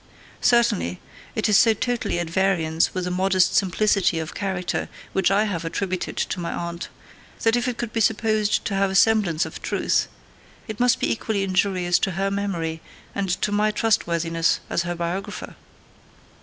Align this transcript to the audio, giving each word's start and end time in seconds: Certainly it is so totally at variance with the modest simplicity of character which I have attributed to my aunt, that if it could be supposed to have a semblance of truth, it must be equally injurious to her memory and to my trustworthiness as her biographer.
Certainly 0.41 0.99
it 1.35 1.47
is 1.47 1.59
so 1.59 1.75
totally 1.75 2.17
at 2.17 2.27
variance 2.27 2.91
with 2.91 3.03
the 3.03 3.11
modest 3.11 3.53
simplicity 3.55 4.17
of 4.17 4.33
character 4.33 4.89
which 5.13 5.29
I 5.29 5.43
have 5.43 5.63
attributed 5.63 6.17
to 6.17 6.39
my 6.39 6.51
aunt, 6.51 6.87
that 7.43 7.55
if 7.55 7.67
it 7.67 7.77
could 7.77 7.93
be 7.93 8.01
supposed 8.01 8.65
to 8.65 8.73
have 8.73 8.89
a 8.89 8.95
semblance 8.95 9.45
of 9.45 9.61
truth, 9.61 10.07
it 10.67 10.79
must 10.79 10.99
be 10.99 11.11
equally 11.11 11.43
injurious 11.43 11.99
to 11.99 12.11
her 12.17 12.31
memory 12.31 12.81
and 13.13 13.29
to 13.43 13.51
my 13.51 13.69
trustworthiness 13.69 14.59
as 14.71 14.81
her 14.81 14.95
biographer. 14.95 15.55